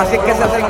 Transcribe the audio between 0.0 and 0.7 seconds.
así que se hacen